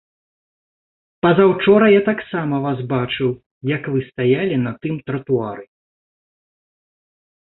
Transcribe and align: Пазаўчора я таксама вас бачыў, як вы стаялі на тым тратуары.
Пазаўчора 1.25 1.85
я 1.95 1.99
таксама 2.07 2.55
вас 2.65 2.79
бачыў, 2.93 3.29
як 3.75 3.83
вы 3.97 4.03
стаялі 4.09 4.55
на 4.65 4.71
тым 4.87 4.95
тратуары. 5.11 5.65